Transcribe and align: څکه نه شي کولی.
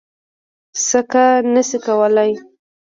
څکه 0.87 1.25
نه 1.53 1.61
شي 1.67 1.77
کولی. 1.85 2.31